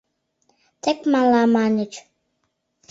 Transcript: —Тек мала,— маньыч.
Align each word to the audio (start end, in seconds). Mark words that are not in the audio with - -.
—Тек 0.81 0.99
мала,— 1.11 1.41
маньыч. 1.53 1.93